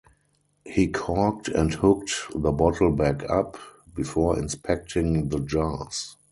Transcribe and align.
He 0.65 0.87
corked 0.87 1.47
and 1.47 1.71
hooked 1.75 2.13
the 2.33 2.51
bottle 2.51 2.89
back 2.91 3.21
up 3.29 3.59
before 3.93 4.39
inspecting 4.39 5.29
the 5.29 5.39
jars. 5.39 6.17